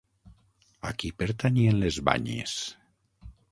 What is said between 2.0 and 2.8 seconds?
banyes?